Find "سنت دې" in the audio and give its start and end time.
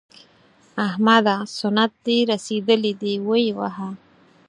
1.57-2.17